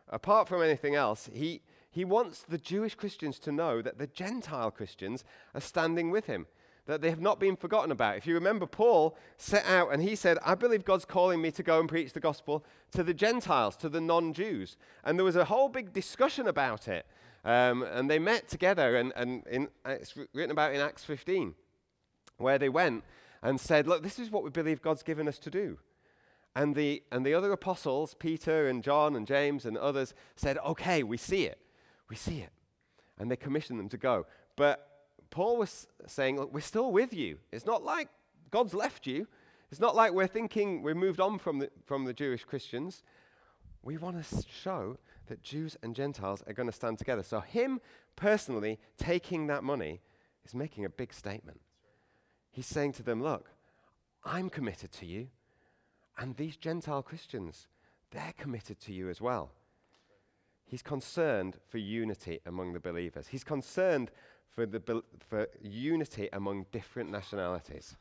[0.07, 4.69] Apart from anything else, he, he wants the Jewish Christians to know that the Gentile
[4.69, 5.23] Christians
[5.55, 6.45] are standing with him
[6.85, 8.17] that they have not been forgotten about.
[8.17, 11.63] If you remember, Paul set out and he said, I believe God's calling me to
[11.63, 14.77] go and preach the gospel to the Gentiles, to the non Jews.
[15.03, 17.07] And there was a whole big discussion about it.
[17.43, 21.55] Um, and they met together, and, and in, it's written about in Acts 15,
[22.37, 23.03] where they went
[23.41, 25.79] and said, Look, this is what we believe God's given us to do.
[26.55, 31.03] And the, and the other apostles, Peter and John and James and others, said, Okay,
[31.03, 31.59] we see it.
[32.09, 32.51] We see it.
[33.17, 34.25] And they commissioned them to go.
[34.57, 34.87] But
[35.29, 37.37] Paul was saying, Look, we're still with you.
[37.51, 38.09] It's not like
[38.51, 39.27] God's left you.
[39.71, 43.03] It's not like we're thinking we're moved on from the, from the Jewish Christians.
[43.81, 47.23] We want to show that Jews and Gentiles are going to stand together.
[47.23, 47.79] So, him
[48.17, 50.01] personally taking that money
[50.45, 51.61] is making a big statement.
[52.51, 53.49] He's saying to them, Look,
[54.25, 55.29] I'm committed to you,
[56.21, 57.67] and these Gentile Christians,
[58.11, 59.49] they're committed to you as well.
[60.63, 63.27] He's concerned for unity among the believers.
[63.29, 64.11] He's concerned
[64.47, 67.97] for, the, for unity among different nationalities.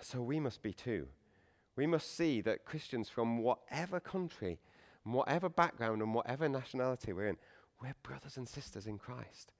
[0.00, 1.08] So we must be too.
[1.76, 4.58] We must see that Christians from whatever country,
[5.04, 7.36] whatever background, and whatever nationality we're in,
[7.82, 9.52] we're brothers and sisters in Christ.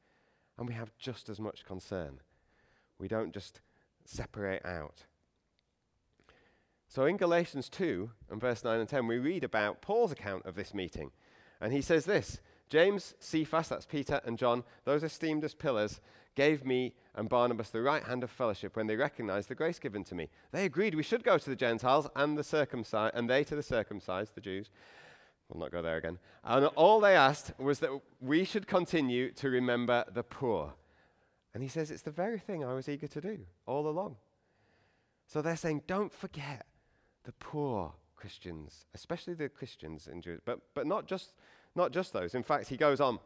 [0.56, 2.20] And we have just as much concern.
[2.98, 3.60] We don't just
[4.06, 5.04] separate out.
[6.88, 10.54] So in Galatians 2 and verse 9 and 10, we read about Paul's account of
[10.54, 11.10] this meeting.
[11.60, 16.00] And he says this James, Cephas, that's Peter, and John, those esteemed as pillars,
[16.34, 20.02] gave me and Barnabas the right hand of fellowship when they recognized the grace given
[20.04, 20.28] to me.
[20.50, 23.62] They agreed we should go to the Gentiles and the circumcised, and they to the
[23.62, 24.70] circumcised, the Jews.
[25.48, 26.18] We'll not go there again.
[26.42, 30.74] And all they asked was that we should continue to remember the poor.
[31.52, 34.16] And he says, It's the very thing I was eager to do all along.
[35.26, 36.66] So they're saying, Don't forget
[37.24, 41.30] the poor Christians, especially the Christians in Jews, but, but not just
[41.74, 42.34] not just those.
[42.34, 43.18] In fact, he goes on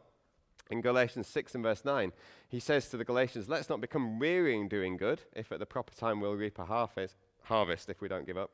[0.69, 2.11] in Galatians 6 and verse 9.
[2.47, 5.65] He says to the Galatians, Let's not become weary in doing good, if at the
[5.65, 8.51] proper time we'll reap a harvest, harvest if we don't give up.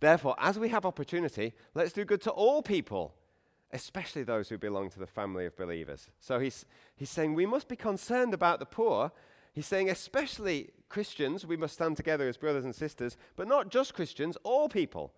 [0.00, 3.14] Therefore, as we have opportunity, let's do good to all people,
[3.72, 6.08] especially those who belong to the family of believers.
[6.20, 6.64] So he's,
[6.96, 9.12] he's saying we must be concerned about the poor.
[9.52, 13.94] He's saying, especially Christians, we must stand together as brothers and sisters, but not just
[13.94, 15.12] Christians, all people.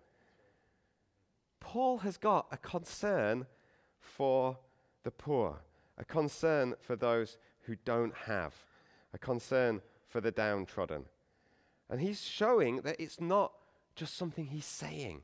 [1.59, 3.45] Paul has got a concern
[3.99, 4.57] for
[5.03, 5.59] the poor,
[5.97, 8.53] a concern for those who don't have,
[9.13, 11.05] a concern for the downtrodden.
[11.89, 13.53] And he's showing that it's not
[13.95, 15.21] just something he's saying.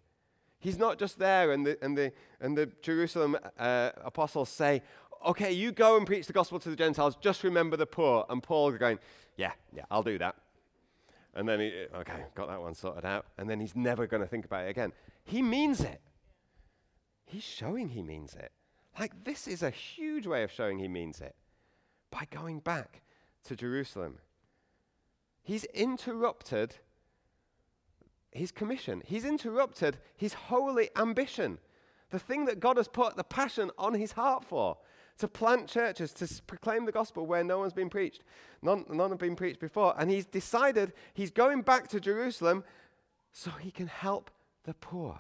[0.60, 4.84] He's not just there, and the, and the, and the Jerusalem uh, apostles say,
[5.26, 8.26] Okay, you go and preach the gospel to the Gentiles, just remember the poor.
[8.30, 9.00] And Paul going,
[9.38, 10.36] Yeah, yeah, I'll do that.
[11.34, 13.26] And then he, okay, got that one sorted out.
[13.38, 14.92] And then he's never going to think about it again.
[15.24, 16.02] He means it.
[17.26, 18.52] He's showing he means it.
[19.00, 21.36] Like, this is a huge way of showing he means it
[22.12, 23.02] by going back
[23.46, 24.18] to Jerusalem.
[25.42, 26.76] He's interrupted
[28.32, 31.60] his commission, he's interrupted his holy ambition,
[32.12, 34.78] the thing that God has put the passion on his heart for.
[35.20, 38.24] To plant churches, to proclaim the gospel where no one's been preached.
[38.62, 39.94] None, none have been preached before.
[39.98, 42.64] And he's decided he's going back to Jerusalem
[43.32, 44.32] so he can help
[44.64, 45.20] the poor.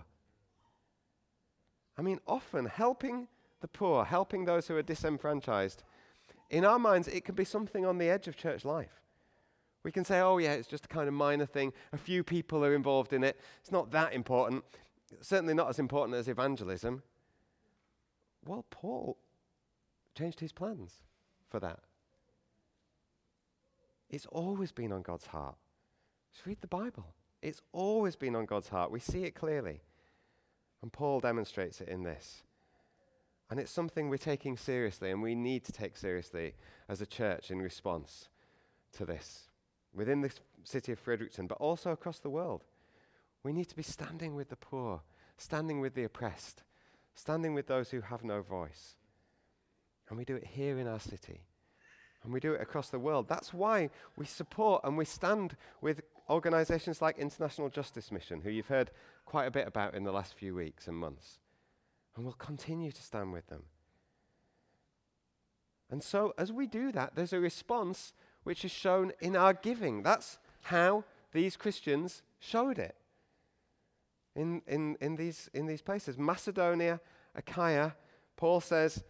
[1.97, 3.27] I mean, often helping
[3.59, 5.83] the poor, helping those who are disenfranchised,
[6.49, 9.01] in our minds, it can be something on the edge of church life.
[9.83, 11.73] We can say, oh, yeah, it's just a kind of minor thing.
[11.93, 13.39] A few people are involved in it.
[13.61, 14.63] It's not that important.
[15.21, 17.03] Certainly not as important as evangelism.
[18.45, 19.17] Well, Paul
[20.15, 21.03] changed his plans
[21.49, 21.79] for that.
[24.09, 25.55] It's always been on God's heart.
[26.33, 27.13] Just read the Bible.
[27.41, 28.91] It's always been on God's heart.
[28.91, 29.81] We see it clearly.
[30.81, 32.43] And Paul demonstrates it in this.
[33.49, 36.55] And it's something we're taking seriously and we need to take seriously
[36.87, 38.29] as a church in response
[38.93, 39.49] to this.
[39.93, 40.31] within the
[40.63, 42.63] city of Fredericton, but also across the world.
[43.43, 45.01] We need to be standing with the poor,
[45.37, 46.63] standing with the oppressed,
[47.15, 48.95] standing with those who have no voice.
[50.11, 51.39] And we do it here in our city.
[52.21, 53.29] And we do it across the world.
[53.29, 58.67] That's why we support and we stand with organizations like International Justice Mission, who you've
[58.67, 58.91] heard
[59.25, 61.39] quite a bit about in the last few weeks and months.
[62.13, 63.63] And we'll continue to stand with them.
[65.89, 68.11] And so, as we do that, there's a response
[68.43, 70.03] which is shown in our giving.
[70.03, 72.97] That's how these Christians showed it
[74.35, 76.17] in, in, in, these, in these places.
[76.17, 76.99] Macedonia,
[77.33, 77.95] Achaia,
[78.35, 79.05] Paul says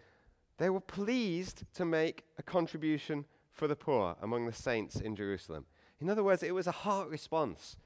[0.62, 5.66] they were pleased to make a contribution for the poor among the saints in Jerusalem.
[6.00, 7.78] In other words, it was a heart response.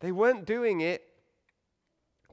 [0.00, 1.02] They weren't doing it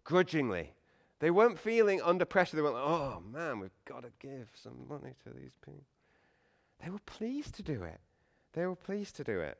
[0.03, 0.74] grudgingly.
[1.19, 2.57] They weren't feeling under pressure.
[2.57, 5.86] They weren't like, oh man, we've got to give some money to these people.
[6.84, 8.01] They were pleased to do it.
[8.51, 9.57] They were pleased to do it.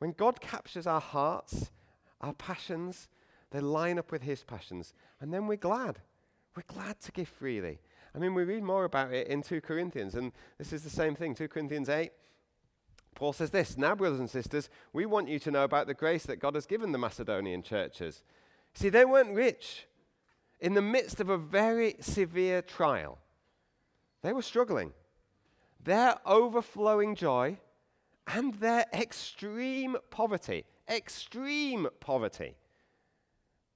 [0.00, 1.70] When God captures our hearts,
[2.22, 3.06] our passions,
[3.52, 4.94] they line up with His passions.
[5.20, 6.00] And then we're glad.
[6.56, 7.78] We're glad to give freely.
[8.16, 11.14] I mean, we read more about it in 2 Corinthians, and this is the same
[11.14, 12.10] thing 2 Corinthians 8.
[13.14, 16.24] Paul says this Now, brothers and sisters, we want you to know about the grace
[16.24, 18.22] that God has given the Macedonian churches.
[18.72, 19.86] See, they weren't rich.
[20.60, 23.18] In the midst of a very severe trial,
[24.22, 24.94] they were struggling.
[25.84, 27.58] Their overflowing joy
[28.26, 32.56] and their extreme poverty, extreme poverty,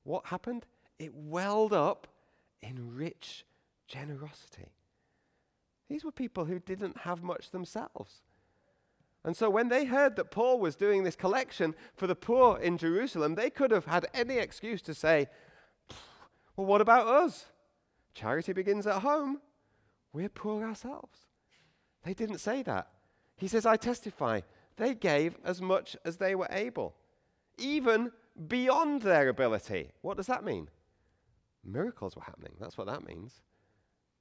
[0.05, 0.65] what happened?
[0.99, 2.07] It welled up
[2.63, 3.45] in rich
[3.91, 4.73] generosity.
[5.89, 8.23] These were people who didn't have much themselves.
[9.25, 12.79] And so when they heard that Paul was doing this collection for the poor in
[12.79, 15.29] Jerusalem, they could have had any excuse to say,
[16.57, 17.47] well, what about us?
[18.15, 19.41] Charity begins at home.
[20.13, 21.27] We're poor ourselves.
[22.05, 22.89] They didn't say that.
[23.37, 24.41] He says, I testify,
[24.77, 26.95] they gave as much as they were able,
[27.59, 28.13] even
[28.49, 29.91] beyond their ability.
[30.01, 30.69] What does that mean?
[31.65, 32.53] Miracles were happening.
[32.59, 33.43] That's what that means.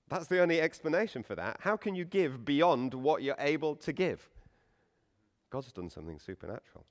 [0.10, 1.58] That's the only explanation for that.
[1.62, 4.30] How can you give beyond what you're able to give?
[5.50, 6.86] God's done something supernatural.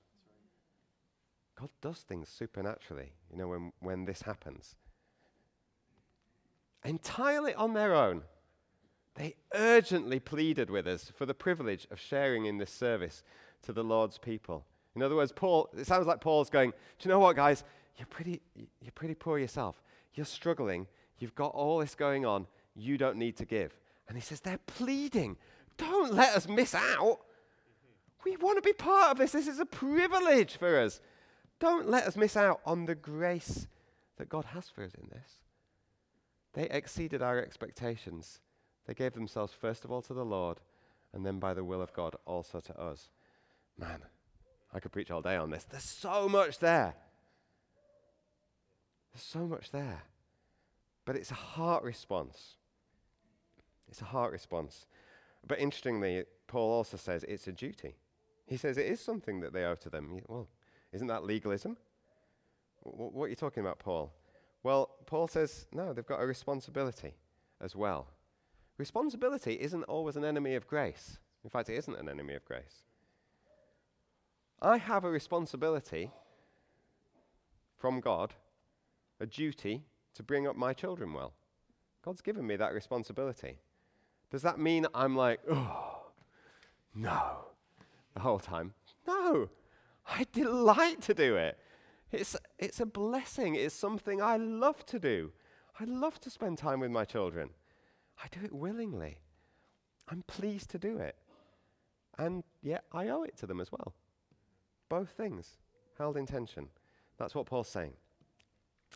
[1.59, 4.77] God does things supernaturally, you know, when, when this happens.
[6.85, 8.23] Entirely on their own,
[9.17, 13.25] they urgently pleaded with us for the privilege of sharing in this service
[13.63, 14.65] to the Lord's people.
[14.95, 17.65] In other words, Paul, it sounds like Paul's going, Do you know what, guys?
[17.97, 19.83] You're pretty, you're pretty poor yourself.
[20.15, 20.87] You're struggling.
[21.19, 22.47] You've got all this going on.
[22.79, 23.77] You don't need to give.
[24.07, 25.37] And he says, They're pleading.
[25.77, 27.19] Don't let us miss out.
[28.25, 29.33] We want to be part of this.
[29.33, 31.01] This is a privilege for us.
[31.61, 33.67] Don't let us miss out on the grace
[34.17, 35.39] that God has for us in this.
[36.55, 38.41] They exceeded our expectations.
[38.87, 40.61] They gave themselves first of all to the Lord,
[41.13, 43.11] and then by the will of God also to us.
[43.77, 44.03] Man,
[44.73, 45.65] I could preach all day on this.
[45.65, 46.95] There's so much there.
[49.13, 50.03] There's so much there.
[51.05, 52.58] But it's a heart response.
[53.89, 54.87] It's a heart response.
[55.47, 57.97] But interestingly, Paul also says it's a duty.
[58.47, 60.21] He says it is something that they owe to them.
[60.29, 60.49] Well,
[60.93, 61.77] isn't that legalism?
[62.83, 64.13] what are you talking about, Paul?
[64.63, 67.15] Well, Paul says, no, they've got a responsibility
[67.61, 68.09] as well.
[68.77, 71.19] Responsibility isn't always an enemy of grace.
[71.45, 72.85] In fact, it isn't an enemy of grace.
[74.61, 76.11] I have a responsibility
[77.77, 78.35] from God,
[79.21, 79.85] a duty
[80.15, 81.33] to bring up my children well.
[82.05, 83.59] God's given me that responsibility.
[84.31, 86.07] Does that mean I'm like, oh,
[86.95, 87.47] no,
[88.15, 88.75] the whole time?
[89.07, 89.49] No,
[90.07, 91.59] I delight to do it.
[92.13, 93.55] It's, it's a blessing.
[93.55, 95.33] It's something I love to do.
[95.81, 97.51] I love to spend time with my children.
[98.23, 99.19] I do it willingly.
[100.09, 101.17] I'm pleased to do it.
[102.19, 103.95] And yet I owe it to them as well.
[104.89, 105.59] Both things
[105.97, 106.69] held in tension.
[107.19, 107.93] That's what Paul's saying.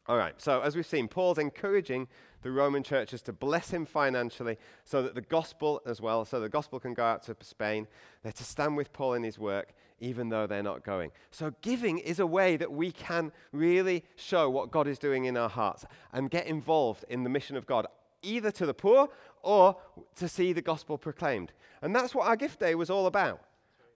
[0.07, 2.09] All right, so as we've seen, Paul's encouraging
[2.43, 6.49] the Roman churches to bless him financially so that the gospel as well, so the
[6.49, 7.87] gospel can go out to Spain.
[8.23, 11.13] They're to stand with Paul in his work, even though they're not going.
[11.31, 15.37] So giving is a way that we can really show what God is doing in
[15.37, 17.87] our hearts and get involved in the mission of God,
[18.23, 19.09] either to the poor
[19.43, 19.77] or
[20.17, 21.53] to see the gospel proclaimed.
[21.81, 23.41] And that's what our gift day was all about.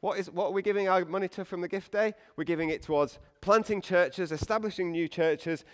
[0.01, 2.15] What, is, what are we giving our money to from the gift day?
[2.37, 5.65] We're giving it towards planting churches, establishing new churches,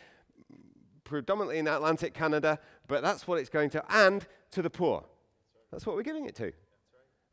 [1.12, 2.58] predominantly in Atlantic Canada,
[2.88, 5.04] but that's what it's going to, and to the poor.
[5.70, 6.54] That's what we're giving it to.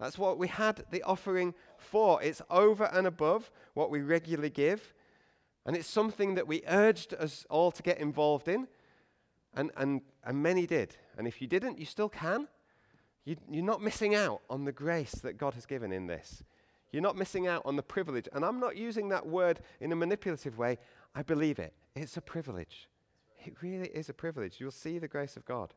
[0.02, 2.22] That's what we had the offering for.
[2.22, 4.94] It's over and above what we regularly give.
[5.66, 8.68] And it's something that we urged us all to get involved in.
[9.56, 10.98] And, and, and many did.
[11.18, 12.50] And if you didn't, you still can.
[13.24, 16.44] You, you're not missing out on the grace that God has given in this.
[16.92, 18.28] You're not missing out on the privilege.
[18.34, 20.80] And I'm not using that word in a manipulative way.
[21.16, 21.74] I believe it.
[21.96, 22.90] It's a privilege.
[23.50, 24.58] It really is a privilege.
[24.60, 25.74] You'll see the grace of God.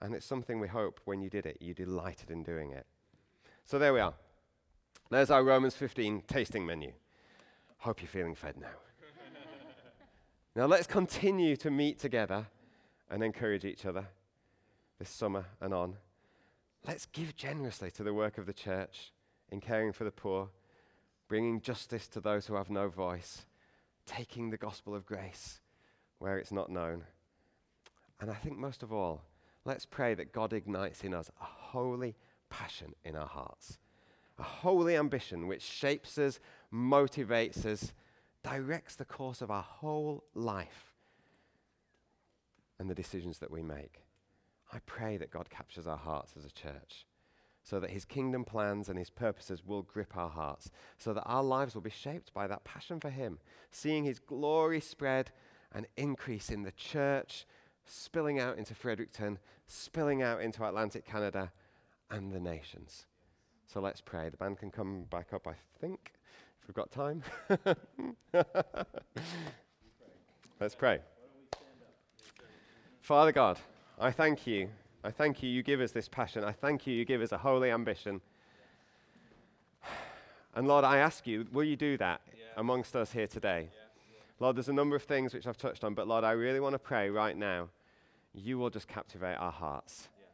[0.00, 2.86] And it's something we hope when you did it, you delighted in doing it.
[3.64, 4.14] So there we are.
[5.10, 6.92] There's our Romans 15 tasting menu.
[7.78, 8.68] Hope you're feeling fed now.
[10.54, 12.46] now let's continue to meet together
[13.10, 14.06] and encourage each other
[15.00, 15.96] this summer and on.
[16.86, 19.12] Let's give generously to the work of the church
[19.50, 20.50] in caring for the poor,
[21.26, 23.46] bringing justice to those who have no voice,
[24.06, 25.58] taking the gospel of grace
[26.22, 27.02] where it's not known.
[28.20, 29.22] And I think most of all,
[29.64, 32.14] let's pray that God ignites in us a holy
[32.48, 33.78] passion in our hearts,
[34.38, 36.38] a holy ambition which shapes us,
[36.72, 37.92] motivates us,
[38.44, 40.94] directs the course of our whole life
[42.78, 44.02] and the decisions that we make.
[44.72, 47.04] I pray that God captures our hearts as a church
[47.64, 51.42] so that his kingdom plans and his purposes will grip our hearts, so that our
[51.42, 53.38] lives will be shaped by that passion for him,
[53.70, 55.30] seeing his glory spread
[55.74, 57.46] and increase in the church,
[57.84, 61.52] spilling out into Fredericton, spilling out into Atlantic Canada
[62.10, 63.06] and the nations.
[63.66, 64.28] So let's pray.
[64.28, 66.12] The band can come back up, I think,
[66.60, 67.22] if we've got time.
[70.60, 71.00] let's pray.
[73.00, 73.58] Father God,
[73.98, 74.68] I thank you
[75.04, 76.44] I thank you, you give us this passion.
[76.44, 78.20] I thank you, you give us a holy ambition.
[80.54, 82.42] And Lord, I ask you, will you do that yeah.
[82.58, 83.70] amongst us here today?
[83.72, 83.81] Yeah.
[84.42, 86.72] Lord, there's a number of things which I've touched on, but Lord, I really want
[86.72, 87.68] to pray right now.
[88.34, 90.08] You will just captivate our hearts.
[90.18, 90.26] Yes.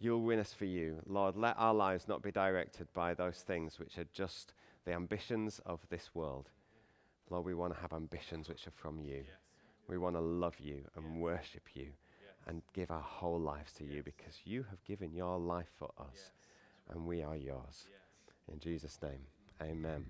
[0.00, 0.96] You'll win us for you.
[1.06, 5.60] Lord, let our lives not be directed by those things which are just the ambitions
[5.64, 6.50] of this world.
[7.30, 9.18] Lord, we want to have ambitions which are from you.
[9.18, 9.36] Yes.
[9.86, 11.90] We want to love you and worship you
[12.48, 16.32] and give our whole lives to you because you have given your life for us
[16.90, 17.86] and we are yours.
[18.52, 19.20] In Jesus' name,
[19.62, 20.06] amen.